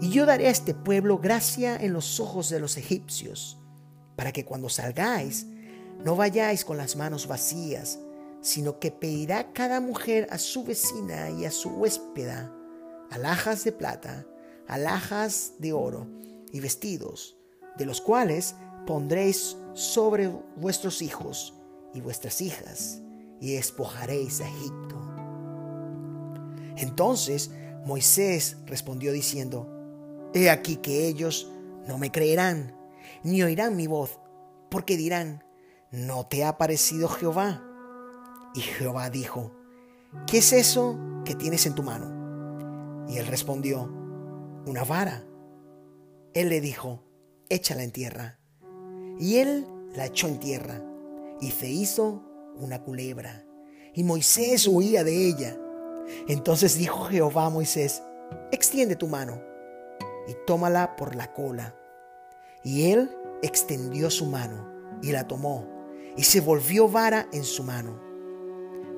Y 0.00 0.10
yo 0.10 0.26
daré 0.26 0.48
a 0.48 0.50
este 0.50 0.74
pueblo 0.74 1.18
gracia 1.18 1.76
en 1.76 1.92
los 1.92 2.20
ojos 2.20 2.50
de 2.50 2.60
los 2.60 2.76
egipcios, 2.76 3.58
para 4.14 4.32
que 4.32 4.44
cuando 4.44 4.68
salgáis 4.68 5.46
no 6.04 6.16
vayáis 6.16 6.64
con 6.64 6.76
las 6.76 6.96
manos 6.96 7.26
vacías, 7.26 7.98
sino 8.42 8.78
que 8.78 8.90
pedirá 8.90 9.52
cada 9.52 9.80
mujer 9.80 10.28
a 10.30 10.38
su 10.38 10.64
vecina 10.64 11.30
y 11.30 11.44
a 11.46 11.50
su 11.50 11.70
huéspeda 11.70 12.52
alhajas 13.10 13.64
de 13.64 13.72
plata, 13.72 14.26
alhajas 14.68 15.54
de 15.58 15.72
oro 15.72 16.06
y 16.52 16.60
vestidos, 16.60 17.36
de 17.76 17.86
los 17.86 18.00
cuales 18.00 18.54
pondréis 18.86 19.56
sobre 19.74 20.28
vuestros 20.56 21.02
hijos 21.02 21.54
y 21.94 22.00
vuestras 22.00 22.40
hijas, 22.40 23.00
y 23.40 23.54
despojaréis 23.54 24.40
a 24.40 24.48
Egipto. 24.48 24.96
Entonces 26.76 27.50
Moisés 27.84 28.58
respondió 28.66 29.12
diciendo, 29.12 29.75
He 30.36 30.50
aquí 30.50 30.76
que 30.76 31.08
ellos 31.08 31.50
no 31.88 31.96
me 31.96 32.12
creerán, 32.12 32.76
ni 33.22 33.42
oirán 33.42 33.74
mi 33.74 33.86
voz, 33.86 34.20
porque 34.70 34.98
dirán, 34.98 35.42
¿no 35.90 36.26
te 36.26 36.44
ha 36.44 36.58
parecido 36.58 37.08
Jehová? 37.08 37.64
Y 38.54 38.60
Jehová 38.60 39.08
dijo, 39.08 39.50
¿qué 40.26 40.38
es 40.38 40.52
eso 40.52 40.98
que 41.24 41.34
tienes 41.34 41.64
en 41.64 41.74
tu 41.74 41.82
mano? 41.82 43.06
Y 43.08 43.16
él 43.16 43.26
respondió, 43.28 43.90
una 44.66 44.84
vara. 44.84 45.24
Él 46.34 46.50
le 46.50 46.60
dijo, 46.60 47.02
échala 47.48 47.82
en 47.82 47.92
tierra. 47.92 48.38
Y 49.18 49.36
él 49.38 49.66
la 49.94 50.04
echó 50.04 50.28
en 50.28 50.38
tierra, 50.38 50.82
y 51.40 51.50
se 51.50 51.70
hizo 51.70 52.22
una 52.56 52.82
culebra. 52.82 53.46
Y 53.94 54.04
Moisés 54.04 54.66
huía 54.66 55.02
de 55.02 55.28
ella. 55.28 55.58
Entonces 56.28 56.76
dijo 56.76 57.06
Jehová 57.06 57.46
a 57.46 57.50
Moisés, 57.50 58.02
extiende 58.52 58.96
tu 58.96 59.08
mano 59.08 59.55
y 60.26 60.34
tómala 60.46 60.96
por 60.96 61.14
la 61.14 61.32
cola. 61.32 61.74
Y 62.62 62.90
él 62.90 63.10
extendió 63.42 64.10
su 64.10 64.26
mano 64.26 64.68
y 65.02 65.12
la 65.12 65.26
tomó 65.26 65.76
y 66.16 66.24
se 66.24 66.40
volvió 66.40 66.88
vara 66.88 67.28
en 67.32 67.44
su 67.44 67.62
mano. 67.62 68.00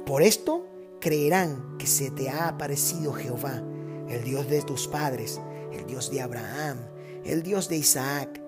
Por 0.07 0.23
esto 0.23 0.67
creerán 1.01 1.77
que 1.79 1.87
se 1.87 2.11
te 2.11 2.31
ha 2.31 2.49
aparecido 2.49 3.13
Jehová, 3.13 3.63
el 4.09 4.25
Dios 4.25 4.49
de 4.49 4.63
tus 4.63 4.87
padres, 4.89 5.41
el 5.73 5.87
Dios 5.87 6.11
de 6.11 6.23
Abraham, 6.23 6.79
el 7.25 7.43
Dios 7.43 7.69
de 7.69 7.77
Isaac 7.77 8.41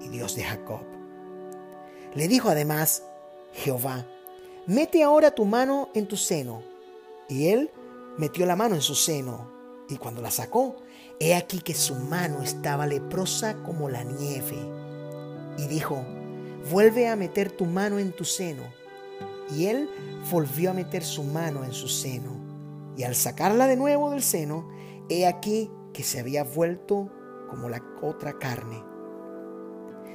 y 0.00 0.08
Dios 0.08 0.36
de 0.36 0.44
Jacob. 0.44 0.82
Le 2.14 2.28
dijo 2.28 2.50
además 2.50 3.02
Jehová, 3.52 4.06
mete 4.66 5.02
ahora 5.02 5.34
tu 5.34 5.44
mano 5.44 5.88
en 5.94 6.06
tu 6.06 6.16
seno. 6.16 6.62
Y 7.28 7.48
él 7.48 7.70
metió 8.18 8.44
la 8.44 8.56
mano 8.56 8.74
en 8.74 8.82
su 8.82 8.94
seno, 8.94 9.50
y 9.88 9.96
cuando 9.96 10.20
la 10.20 10.30
sacó, 10.30 10.76
he 11.20 11.34
aquí 11.34 11.60
que 11.60 11.74
su 11.74 11.94
mano 11.94 12.42
estaba 12.42 12.86
leprosa 12.86 13.62
como 13.62 13.88
la 13.88 14.04
nieve. 14.04 14.58
Y 15.58 15.66
dijo, 15.66 16.04
vuelve 16.70 17.08
a 17.08 17.16
meter 17.16 17.52
tu 17.52 17.66
mano 17.66 17.98
en 17.98 18.12
tu 18.12 18.24
seno. 18.24 18.62
Y 19.54 19.66
él 19.66 19.88
volvió 20.30 20.70
a 20.70 20.74
meter 20.74 21.04
su 21.04 21.24
mano 21.24 21.64
en 21.64 21.72
su 21.72 21.88
seno. 21.88 22.30
Y 22.96 23.04
al 23.04 23.14
sacarla 23.14 23.66
de 23.66 23.76
nuevo 23.76 24.10
del 24.10 24.22
seno, 24.22 24.68
he 25.08 25.26
aquí 25.26 25.70
que 25.92 26.02
se 26.02 26.20
había 26.20 26.44
vuelto 26.44 27.10
como 27.48 27.68
la 27.68 27.82
otra 28.00 28.38
carne. 28.38 28.82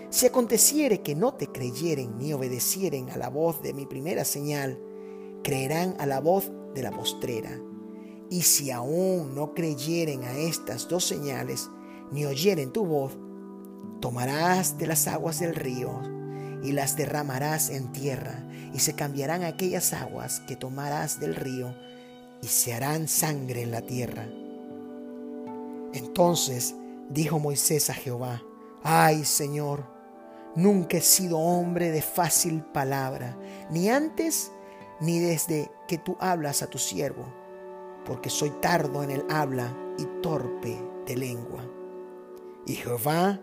Si 0.10 0.26
aconteciere 0.26 1.02
que 1.02 1.16
no 1.16 1.34
te 1.34 1.48
creyeren 1.48 2.18
ni 2.18 2.34
obedecieren 2.34 3.10
a 3.10 3.18
la 3.18 3.30
voz 3.30 3.62
de 3.62 3.74
mi 3.74 3.86
primera 3.86 4.24
señal, 4.24 4.80
creerán 5.44 5.96
a 6.00 6.06
la 6.06 6.20
voz 6.20 6.52
de 6.74 6.82
la 6.82 6.92
postrera. 6.92 7.60
Y 8.30 8.42
si 8.42 8.72
aún 8.72 9.36
no 9.36 9.54
creyeren 9.54 10.24
a 10.24 10.38
estas 10.38 10.88
dos 10.88 11.06
señales, 11.06 11.70
ni 12.12 12.26
oyeren 12.26 12.72
tu 12.72 12.86
voz, 12.86 13.18
Tomarás 14.00 14.78
de 14.78 14.86
las 14.86 15.08
aguas 15.08 15.40
del 15.40 15.56
río 15.56 16.02
y 16.62 16.72
las 16.72 16.96
derramarás 16.96 17.70
en 17.70 17.92
tierra, 17.92 18.48
y 18.74 18.80
se 18.80 18.94
cambiarán 18.94 19.44
aquellas 19.44 19.92
aguas 19.94 20.40
que 20.42 20.56
tomarás 20.56 21.20
del 21.20 21.36
río 21.36 21.74
y 22.44 22.48
se 22.48 22.74
harán 22.74 23.08
sangre 23.08 23.64
en 23.64 23.72
la 23.72 23.82
tierra. 23.82 24.28
Entonces 25.94 26.76
dijo 27.10 27.40
Moisés 27.40 27.90
a 27.90 27.96
Jehová, 27.96 28.44
ay 28.84 29.26
Señor, 29.26 29.86
nunca 30.56 30.98
he 30.98 31.02
sido 31.02 31.40
hombre 31.40 31.90
de 31.90 32.04
fácil 32.04 32.62
palabra, 32.62 33.36
ni 33.72 33.90
antes 33.90 34.52
ni 35.00 35.20
desde 35.20 35.72
que 35.88 35.98
tú 35.98 36.18
hablas 36.20 36.62
a 36.62 36.68
tu 36.68 36.78
siervo, 36.78 37.26
porque 38.08 38.30
soy 38.30 38.52
tardo 38.62 39.04
en 39.04 39.12
el 39.12 39.26
habla 39.30 39.76
y 40.00 40.06
torpe 40.22 40.82
de 41.06 41.18
lengua. 41.18 41.70
Y 42.66 42.76
Jehová 42.76 43.42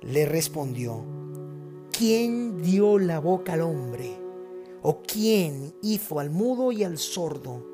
le 0.00 0.26
respondió, 0.26 1.04
¿quién 1.92 2.60
dio 2.60 2.98
la 2.98 3.20
boca 3.20 3.52
al 3.52 3.62
hombre? 3.62 4.20
¿O 4.82 5.02
quién 5.02 5.74
hizo 5.80 6.18
al 6.18 6.30
mudo 6.30 6.72
y 6.72 6.82
al 6.82 6.98
sordo, 6.98 7.64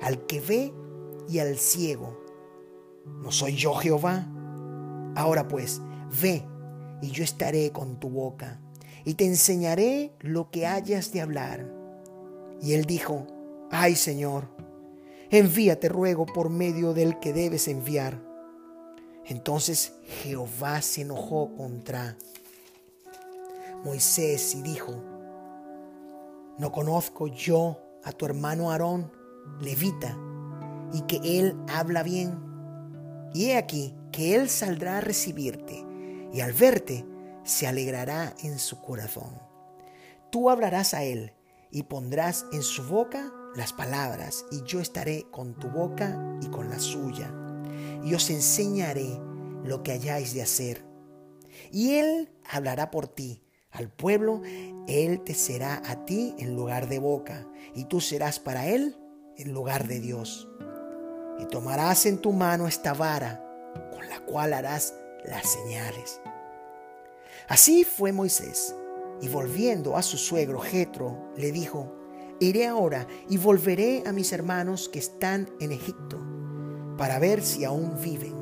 al 0.00 0.26
que 0.26 0.40
ve 0.40 0.72
y 1.28 1.38
al 1.38 1.56
ciego? 1.56 2.18
¿No 3.04 3.30
soy 3.30 3.56
yo 3.56 3.74
Jehová? 3.74 4.26
Ahora 5.16 5.48
pues, 5.48 5.82
ve 6.20 6.46
y 7.02 7.10
yo 7.10 7.24
estaré 7.24 7.72
con 7.72 8.00
tu 8.00 8.08
boca 8.08 8.60
y 9.04 9.14
te 9.14 9.26
enseñaré 9.26 10.14
lo 10.20 10.50
que 10.50 10.66
hayas 10.66 11.12
de 11.12 11.20
hablar. 11.20 11.70
Y 12.62 12.74
él 12.74 12.84
dijo, 12.84 13.26
ay 13.70 13.96
Señor, 13.96 14.59
envíate 15.30 15.88
ruego 15.88 16.26
por 16.26 16.50
medio 16.50 16.92
del 16.92 17.18
que 17.20 17.32
debes 17.32 17.68
enviar. 17.68 18.20
Entonces 19.24 19.92
Jehová 20.22 20.82
se 20.82 21.02
enojó 21.02 21.54
contra 21.54 22.16
Moisés 23.84 24.54
y 24.54 24.62
dijo, 24.62 24.92
¿no 26.58 26.72
conozco 26.72 27.28
yo 27.28 27.78
a 28.04 28.12
tu 28.12 28.26
hermano 28.26 28.70
Aarón, 28.70 29.12
levita, 29.60 30.18
y 30.92 31.02
que 31.02 31.20
él 31.38 31.56
habla 31.68 32.02
bien? 32.02 32.36
Y 33.32 33.46
he 33.46 33.56
aquí 33.56 33.94
que 34.10 34.34
él 34.34 34.48
saldrá 34.50 34.98
a 34.98 35.00
recibirte, 35.00 35.86
y 36.32 36.40
al 36.40 36.52
verte 36.52 37.06
se 37.44 37.68
alegrará 37.68 38.34
en 38.42 38.58
su 38.58 38.80
corazón. 38.80 39.38
Tú 40.30 40.50
hablarás 40.50 40.92
a 40.92 41.04
él, 41.04 41.32
y 41.70 41.84
pondrás 41.84 42.46
en 42.52 42.62
su 42.62 42.82
boca 42.82 43.32
las 43.54 43.72
palabras, 43.72 44.44
y 44.50 44.62
yo 44.62 44.80
estaré 44.80 45.26
con 45.30 45.54
tu 45.54 45.68
boca 45.68 46.38
y 46.40 46.46
con 46.48 46.70
la 46.70 46.78
suya, 46.78 47.34
y 48.04 48.14
os 48.14 48.30
enseñaré 48.30 49.20
lo 49.64 49.82
que 49.82 49.92
hayáis 49.92 50.34
de 50.34 50.42
hacer. 50.42 50.84
Y 51.70 51.94
él 51.94 52.30
hablará 52.48 52.90
por 52.90 53.08
ti, 53.08 53.42
al 53.72 53.88
pueblo, 53.88 54.42
Él 54.88 55.22
te 55.22 55.34
será 55.34 55.80
a 55.86 56.04
ti 56.04 56.34
en 56.38 56.56
lugar 56.56 56.88
de 56.88 56.98
boca, 56.98 57.46
y 57.74 57.84
tú 57.84 58.00
serás 58.00 58.40
para 58.40 58.66
Él 58.66 58.96
en 59.36 59.52
lugar 59.52 59.86
de 59.86 60.00
Dios. 60.00 60.48
Y 61.38 61.46
tomarás 61.46 62.04
en 62.06 62.18
tu 62.18 62.32
mano 62.32 62.66
esta 62.66 62.94
vara, 62.94 63.44
con 63.92 64.08
la 64.08 64.20
cual 64.26 64.54
harás 64.54 64.94
las 65.24 65.48
señales. 65.48 66.20
Así 67.48 67.84
fue 67.84 68.12
Moisés, 68.12 68.74
y 69.20 69.28
volviendo 69.28 69.96
a 69.96 70.02
su 70.02 70.18
suegro 70.18 70.58
Jetro, 70.60 71.30
le 71.36 71.52
dijo: 71.52 71.94
Iré 72.42 72.66
ahora 72.66 73.06
y 73.28 73.36
volveré 73.36 74.02
a 74.06 74.12
mis 74.12 74.32
hermanos 74.32 74.88
que 74.88 74.98
están 74.98 75.50
en 75.60 75.72
Egipto, 75.72 76.18
para 76.96 77.18
ver 77.18 77.42
si 77.42 77.64
aún 77.64 78.00
viven. 78.02 78.34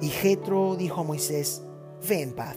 Y 0.00 0.08
Jetro 0.08 0.74
dijo 0.74 1.02
a 1.02 1.04
Moisés: 1.04 1.62
Ve 2.08 2.22
en 2.22 2.32
paz. 2.32 2.56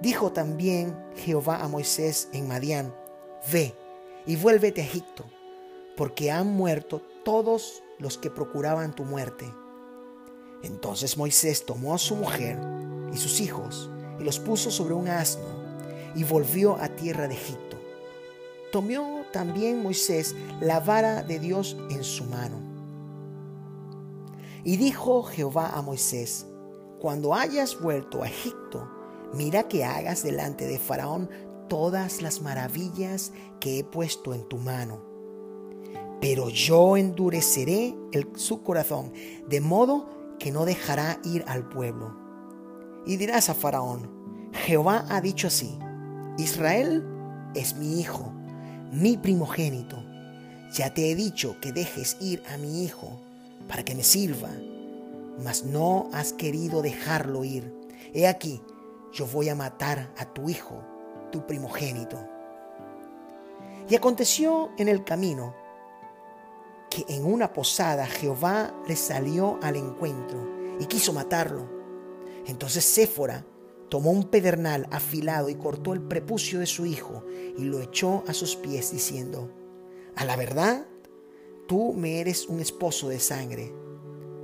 Dijo 0.00 0.32
también 0.32 0.96
Jehová 1.16 1.62
a 1.62 1.68
Moisés 1.68 2.30
en 2.32 2.48
Madián, 2.48 2.94
Ve 3.52 3.74
y 4.26 4.36
vuélvete 4.36 4.80
a 4.80 4.84
Egipto, 4.84 5.26
porque 5.98 6.30
han 6.30 6.46
muerto 6.46 7.02
todos 7.22 7.82
los 7.98 8.16
que 8.16 8.30
procuraban 8.30 8.94
tu 8.94 9.04
muerte. 9.04 9.44
Entonces 10.62 11.18
Moisés 11.18 11.66
tomó 11.66 11.94
a 11.94 11.98
su 11.98 12.16
mujer 12.16 12.58
y 13.12 13.18
sus 13.18 13.40
hijos 13.40 13.90
y 14.18 14.24
los 14.24 14.38
puso 14.38 14.70
sobre 14.70 14.94
un 14.94 15.08
asno 15.08 15.44
y 16.14 16.24
volvió 16.24 16.76
a 16.76 16.88
tierra 16.88 17.28
de 17.28 17.34
Egipto. 17.34 17.79
Tomó 18.72 19.24
también 19.32 19.82
Moisés 19.82 20.34
la 20.60 20.80
vara 20.80 21.22
de 21.22 21.38
Dios 21.38 21.76
en 21.90 22.04
su 22.04 22.24
mano. 22.24 22.58
Y 24.62 24.76
dijo 24.76 25.22
Jehová 25.22 25.70
a 25.74 25.82
Moisés, 25.82 26.46
cuando 27.00 27.34
hayas 27.34 27.80
vuelto 27.80 28.22
a 28.22 28.28
Egipto, 28.28 28.88
mira 29.32 29.68
que 29.68 29.84
hagas 29.84 30.22
delante 30.22 30.66
de 30.66 30.78
Faraón 30.78 31.30
todas 31.68 32.20
las 32.20 32.42
maravillas 32.42 33.32
que 33.58 33.78
he 33.78 33.84
puesto 33.84 34.34
en 34.34 34.46
tu 34.48 34.58
mano. 34.58 35.02
Pero 36.20 36.50
yo 36.50 36.98
endureceré 36.98 37.96
su 38.34 38.62
corazón, 38.62 39.12
de 39.48 39.60
modo 39.62 40.10
que 40.38 40.52
no 40.52 40.66
dejará 40.66 41.18
ir 41.24 41.44
al 41.46 41.68
pueblo. 41.68 42.14
Y 43.06 43.16
dirás 43.16 43.48
a 43.48 43.54
Faraón, 43.54 44.10
Jehová 44.52 45.06
ha 45.08 45.20
dicho 45.22 45.46
así, 45.46 45.78
Israel 46.36 47.06
es 47.54 47.76
mi 47.76 47.98
hijo, 48.00 48.32
mi 48.90 49.16
primogénito. 49.16 50.02
Ya 50.72 50.92
te 50.92 51.10
he 51.10 51.14
dicho 51.14 51.56
que 51.60 51.72
dejes 51.72 52.16
ir 52.20 52.42
a 52.52 52.56
mi 52.56 52.84
hijo 52.84 53.20
para 53.68 53.84
que 53.84 53.94
me 53.94 54.02
sirva, 54.02 54.50
mas 55.42 55.64
no 55.64 56.08
has 56.12 56.32
querido 56.32 56.82
dejarlo 56.82 57.44
ir. 57.44 57.72
He 58.12 58.26
aquí, 58.26 58.60
yo 59.12 59.26
voy 59.26 59.48
a 59.48 59.54
matar 59.54 60.12
a 60.16 60.24
tu 60.24 60.48
hijo, 60.48 60.82
tu 61.30 61.46
primogénito. 61.46 62.18
Y 63.88 63.94
aconteció 63.94 64.70
en 64.78 64.88
el 64.88 65.04
camino 65.04 65.54
que 66.90 67.04
en 67.08 67.24
una 67.24 67.52
posada 67.52 68.06
Jehová 68.06 68.74
le 68.86 68.96
salió 68.96 69.58
al 69.62 69.76
encuentro 69.76 70.76
y 70.78 70.86
quiso 70.86 71.12
matarlo. 71.12 71.68
Entonces 72.46 72.84
Séfora 72.84 73.44
tomó 73.90 74.12
un 74.12 74.24
pedernal 74.24 74.86
afilado 74.90 75.50
y 75.50 75.56
cortó 75.56 75.92
el 75.92 76.00
prepucio 76.00 76.60
de 76.60 76.66
su 76.66 76.86
hijo 76.86 77.24
y 77.58 77.64
lo 77.64 77.80
echó 77.80 78.24
a 78.26 78.32
sus 78.32 78.56
pies 78.56 78.92
diciendo, 78.92 79.52
a 80.16 80.24
la 80.24 80.36
verdad, 80.36 80.86
tú 81.66 81.92
me 81.92 82.20
eres 82.20 82.46
un 82.46 82.60
esposo 82.60 83.08
de 83.08 83.20
sangre. 83.20 83.74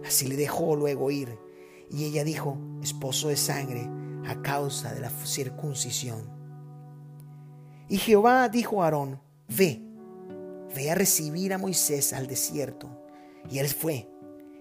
Así 0.04 0.26
le 0.26 0.36
dejó 0.36 0.76
luego 0.76 1.10
ir. 1.10 1.38
Y 1.90 2.04
ella 2.04 2.24
dijo, 2.24 2.58
esposo 2.82 3.28
de 3.28 3.36
sangre, 3.36 3.88
a 4.26 4.42
causa 4.42 4.92
de 4.92 5.00
la 5.00 5.10
circuncisión. 5.10 6.28
Y 7.88 7.98
Jehová 7.98 8.48
dijo 8.48 8.82
a 8.82 8.86
Aarón, 8.86 9.20
ve, 9.48 9.82
ve 10.74 10.90
a 10.90 10.96
recibir 10.96 11.52
a 11.54 11.58
Moisés 11.58 12.12
al 12.12 12.26
desierto. 12.26 12.88
Y 13.48 13.58
él 13.58 13.68
fue 13.68 14.10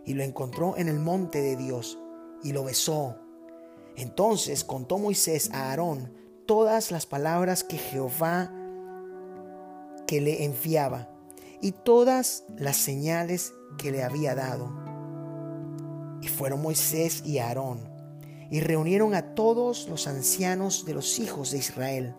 y 0.05 0.13
lo 0.13 0.23
encontró 0.23 0.77
en 0.77 0.87
el 0.87 0.99
monte 0.99 1.41
de 1.41 1.55
Dios 1.55 1.97
y 2.43 2.51
lo 2.51 2.63
besó. 2.63 3.24
Entonces 3.97 4.63
contó 4.63 4.97
Moisés 4.97 5.49
a 5.51 5.69
Aarón 5.69 6.11
todas 6.45 6.91
las 6.91 7.05
palabras 7.05 7.63
que 7.63 7.77
Jehová 7.77 8.51
que 10.07 10.21
le 10.21 10.45
enviaba 10.45 11.09
y 11.61 11.71
todas 11.71 12.43
las 12.57 12.77
señales 12.77 13.53
que 13.77 13.91
le 13.91 14.03
había 14.03 14.35
dado. 14.35 14.71
Y 16.21 16.27
fueron 16.27 16.61
Moisés 16.61 17.23
y 17.25 17.39
Aarón 17.39 17.95
y 18.49 18.59
reunieron 18.59 19.15
a 19.15 19.33
todos 19.35 19.87
los 19.89 20.07
ancianos 20.07 20.85
de 20.85 20.93
los 20.93 21.19
hijos 21.19 21.51
de 21.51 21.57
Israel. 21.57 22.15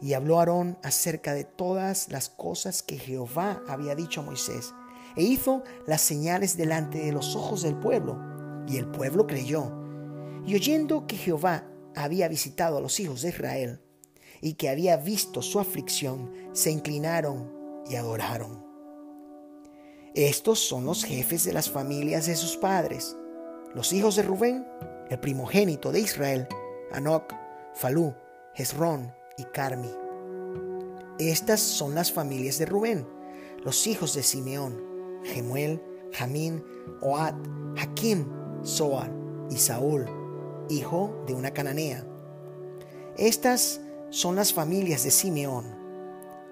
Y 0.00 0.12
habló 0.12 0.38
Aarón 0.38 0.78
acerca 0.82 1.34
de 1.34 1.44
todas 1.44 2.10
las 2.10 2.28
cosas 2.28 2.82
que 2.82 2.98
Jehová 2.98 3.62
había 3.66 3.94
dicho 3.94 4.20
a 4.20 4.24
Moisés, 4.24 4.74
e 5.16 5.22
hizo 5.22 5.62
las 5.86 6.02
señales 6.02 6.56
delante 6.56 6.98
de 6.98 7.12
los 7.12 7.34
ojos 7.34 7.62
del 7.62 7.76
pueblo, 7.76 8.18
y 8.68 8.76
el 8.76 8.86
pueblo 8.86 9.26
creyó. 9.26 9.85
Y 10.46 10.54
oyendo 10.54 11.06
que 11.06 11.16
Jehová 11.16 11.64
había 11.94 12.28
visitado 12.28 12.78
a 12.78 12.80
los 12.80 13.00
hijos 13.00 13.22
de 13.22 13.30
Israel, 13.30 13.80
y 14.40 14.54
que 14.54 14.68
había 14.68 14.96
visto 14.96 15.42
su 15.42 15.58
aflicción, 15.58 16.32
se 16.52 16.70
inclinaron 16.70 17.52
y 17.88 17.96
adoraron. 17.96 18.64
Estos 20.14 20.60
son 20.60 20.86
los 20.86 21.04
jefes 21.04 21.44
de 21.44 21.52
las 21.52 21.68
familias 21.68 22.26
de 22.26 22.36
sus 22.36 22.56
padres, 22.56 23.16
los 23.74 23.92
hijos 23.92 24.16
de 24.16 24.22
Rubén, 24.22 24.66
el 25.10 25.20
primogénito 25.20 25.92
de 25.92 26.00
Israel, 26.00 26.48
Anoc, 26.92 27.34
Falú, 27.74 28.14
Hezrón 28.54 29.12
y 29.36 29.44
Carmi. 29.44 29.90
Estas 31.18 31.60
son 31.60 31.94
las 31.94 32.12
familias 32.12 32.58
de 32.58 32.66
Rubén, 32.66 33.06
los 33.62 33.86
hijos 33.86 34.14
de 34.14 34.22
Simeón, 34.22 34.80
Gemuel, 35.24 35.82
Jamín, 36.12 36.64
Oad, 37.02 37.34
Hakim, 37.76 38.26
Soar 38.62 39.12
y 39.50 39.56
Saúl, 39.56 40.06
hijo 40.68 41.24
de 41.26 41.34
una 41.34 41.52
cananea. 41.52 42.04
Estas 43.16 43.80
son 44.10 44.36
las 44.36 44.52
familias 44.52 45.04
de 45.04 45.10
Simeón. 45.10 45.64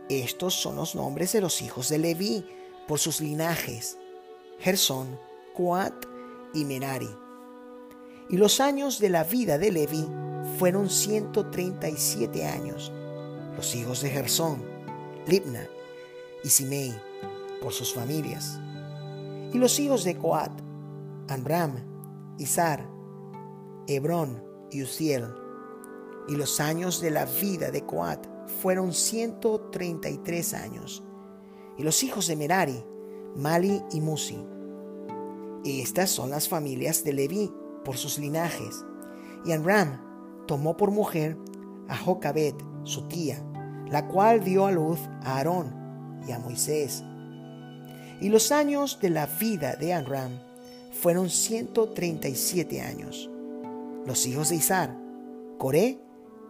Estos 0.09 0.55
son 0.55 0.77
los 0.77 0.95
nombres 0.95 1.33
de 1.33 1.41
los 1.41 1.63
hijos 1.63 1.89
de 1.89 1.99
Leví 1.99 2.47
por 2.87 2.99
sus 2.99 3.21
linajes, 3.21 3.99
Gersón, 4.59 5.19
Coat 5.55 5.95
y 6.53 6.65
Merari. 6.65 7.09
Y 8.29 8.37
los 8.37 8.61
años 8.61 8.99
de 8.99 9.11
la 9.11 9.25
vida 9.25 9.59
de 9.59 9.71
Levi 9.71 10.07
fueron 10.59 10.91
137 10.91 12.47
años. 12.47 12.93
Los 13.57 13.75
hijos 13.75 14.03
de 14.03 14.11
Gersón, 14.11 14.63
Libna 15.27 15.67
y 16.43 16.49
Simei, 16.49 16.95
por 17.63 17.73
sus 17.73 17.95
familias. 17.95 18.59
Y 19.53 19.59
los 19.59 19.79
hijos 19.79 20.05
de 20.05 20.17
Coat, 20.17 20.53
Amram, 21.29 21.77
Izar, 22.39 22.94
Hebrón 23.87 24.43
y 24.71 24.83
Uziel. 24.83 25.27
Y 26.29 26.37
los 26.37 26.61
años 26.61 27.01
de 27.01 27.11
la 27.11 27.27
vida 27.27 27.71
de 27.71 27.85
Coat 27.85 28.27
fueron 28.63 28.93
133 28.93 30.55
años. 30.55 31.03
Y 31.77 31.83
los 31.83 32.03
hijos 32.03 32.27
de 32.27 32.37
Merari, 32.37 32.85
Mali 33.37 33.83
y 33.93 34.01
Musi. 34.01 34.39
Y 35.65 35.81
estas 35.81 36.11
son 36.11 36.31
las 36.31 36.49
familias 36.49 37.05
de 37.05 37.13
Leví 37.13 37.53
por 37.85 37.97
sus 37.97 38.19
linajes. 38.19 38.85
Y 39.45 39.53
Amram 39.53 40.01
tomó 40.47 40.77
por 40.77 40.91
mujer 40.91 41.37
a 41.89 41.97
Jocabet, 41.97 42.55
su 42.85 43.09
tía, 43.09 43.43
la 43.91 44.07
cual 44.09 44.43
dio 44.45 44.67
a 44.67 44.73
luz 44.73 44.99
a 45.23 45.37
Aarón 45.37 46.23
y 46.27 46.33
a 46.33 46.39
Moisés. 46.39 47.03
Y 48.21 48.29
los 48.29 48.53
años 48.53 48.99
de 49.01 49.11
la 49.11 49.27
vida 49.27 49.77
de 49.77 49.93
Amram 49.93 50.39
fueron 50.93 51.29
137 51.29 52.81
años. 52.81 53.31
Los 54.07 54.27
hijos 54.27 54.51
de 54.51 54.57
Izar, 54.57 54.97
Coré, 55.59 55.99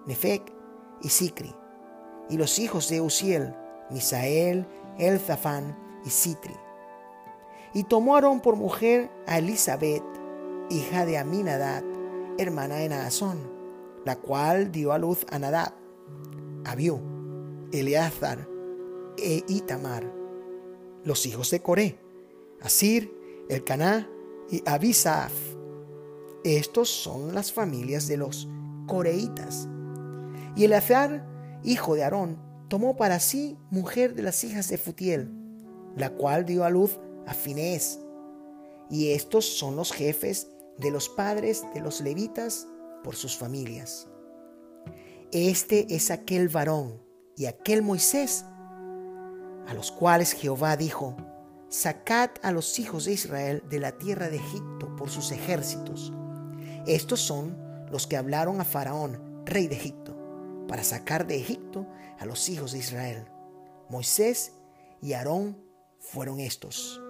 Nefec 0.07 0.53
y 1.03 1.09
Sicri 1.09 1.55
y 2.29 2.37
los 2.37 2.59
hijos 2.59 2.89
de 2.89 3.01
Uziel, 3.01 3.55
Misael, 3.91 4.67
Elzafán 4.99 5.77
y 6.05 6.11
Sitri. 6.11 6.55
Y 7.73 7.85
tomó 7.85 8.15
Aarón 8.15 8.41
por 8.41 8.57
mujer 8.57 9.11
a 9.27 9.39
Elizabeth, 9.39 10.03
hija 10.71 11.05
de 11.07 11.19
Aminadab, 11.19 11.85
hermana 12.39 12.77
de 12.77 12.89
Naasón, 12.89 13.39
la 14.05 14.17
cual 14.17 14.71
dio 14.71 14.93
a 14.93 14.99
luz 14.99 15.27
a 15.31 15.39
Nadab, 15.39 15.73
Abiú, 16.65 17.01
Eleazar 17.73 18.49
e 19.19 19.43
Itamar, 19.49 20.11
los 21.03 21.27
hijos 21.27 21.51
de 21.51 21.61
Coré, 21.61 21.99
Asir, 22.61 23.13
Elcaná 23.49 24.09
y 24.51 24.63
Abisaf. 24.67 25.33
Estos 26.45 26.91
son 26.91 27.35
las 27.35 27.53
familias 27.53 28.07
de 28.07 28.19
los 28.19 28.49
coreitas. 28.87 29.69
Y 30.55 30.65
Eleazar 30.65 31.35
hijo 31.65 31.95
de 31.95 32.05
Aarón, 32.05 32.39
tomó 32.69 32.97
para 32.97 33.19
sí 33.19 33.59
mujer 33.71 34.15
de 34.15 34.23
las 34.23 34.45
hijas 34.45 34.69
de 34.69 34.79
Futiel, 34.79 35.31
la 35.97 36.11
cual 36.11 36.45
dio 36.45 36.65
a 36.65 36.71
luz 36.71 36.99
a 37.27 37.35
Finés. 37.35 38.01
Y 38.91 39.11
estos 39.13 39.47
son 39.47 39.77
los 39.77 39.93
jefes 39.93 40.49
de 40.79 40.91
los 40.91 41.09
padres 41.09 41.65
de 41.73 41.81
los 41.81 42.01
levitas 42.01 42.69
por 43.03 43.17
sus 43.17 43.37
familias. 43.37 44.09
Este 45.33 45.95
es 45.95 46.11
aquel 46.11 46.49
varón 46.49 47.03
y 47.37 47.47
aquel 47.47 47.83
Moisés, 47.83 48.45
a 49.67 49.75
los 49.75 49.91
cuales 49.91 50.33
Jehová 50.33 50.77
dijo, 50.77 51.17
sacad 51.69 52.31
a 52.43 52.53
los 52.53 52.79
hijos 52.79 53.07
de 53.07 53.13
Israel 53.13 53.63
de 53.69 53.81
la 53.81 53.93
tierra 53.93 54.29
de 54.29 54.37
Egipto 54.37 54.95
por 54.97 55.11
sus 55.11 55.33
ejércitos. 55.33 56.13
Estos 56.87 57.21
son 57.21 57.57
los 57.91 58.07
que 58.07 58.17
hablaron 58.17 58.61
a 58.61 58.65
Faraón, 58.65 59.43
rey 59.47 59.69
de 59.69 59.77
Egipto 59.77 60.15
para 60.69 60.85
sacar 60.85 61.27
de 61.27 61.37
Egipto 61.37 61.87
a 62.19 62.27
los 62.27 62.49
hijos 62.49 62.73
de 62.73 62.79
Israel. 62.79 63.27
Moisés 63.89 64.53
y 65.01 65.13
Aarón 65.13 65.59
fueron 65.99 66.41
estos. 66.41 67.01